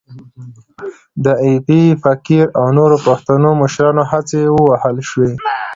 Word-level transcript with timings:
د 1.23 1.25
ایپي 1.45 1.81
فقیر 2.03 2.45
او 2.59 2.65
نورو 2.77 2.97
پښتنو 3.07 3.49
مشرانو 3.61 4.03
هڅې 4.11 4.41
ووهل 4.55 4.97
شوې. 5.09 5.31